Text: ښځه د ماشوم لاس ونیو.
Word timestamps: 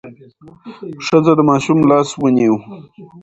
ښځه 1.05 1.31
د 1.37 1.41
ماشوم 1.49 1.79
لاس 1.89 2.09
ونیو. 2.21 2.55